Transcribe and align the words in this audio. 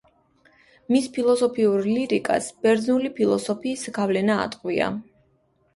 მის 0.95 1.09
ფილოსოფიურ 1.17 1.85
ლირიკას 1.89 2.49
ბერძნული 2.65 3.15
ფილოსოფიის 3.21 3.87
გავლენა 4.01 4.41
ატყვია. 4.49 4.95